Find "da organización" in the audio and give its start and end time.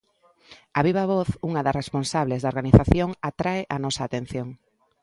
2.41-3.09